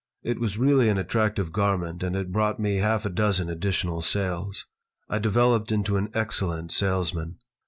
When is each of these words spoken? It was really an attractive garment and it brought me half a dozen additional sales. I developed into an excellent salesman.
It 0.23 0.39
was 0.39 0.57
really 0.57 0.89
an 0.89 0.97
attractive 0.97 1.51
garment 1.51 2.01
and 2.01 2.15
it 2.15 2.31
brought 2.31 2.59
me 2.59 2.77
half 2.77 3.05
a 3.05 3.09
dozen 3.11 3.51
additional 3.51 4.01
sales. 4.01 4.65
I 5.07 5.19
developed 5.19 5.71
into 5.71 5.95
an 5.95 6.09
excellent 6.15 6.71
salesman. 6.71 7.37